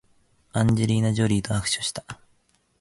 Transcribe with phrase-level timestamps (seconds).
[0.51, 2.19] アンジェリーナジョリーと握手した